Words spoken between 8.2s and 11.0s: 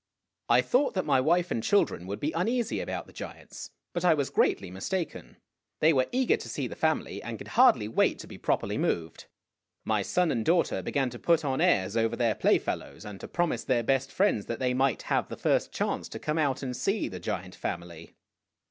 be properly moved. My son and daughter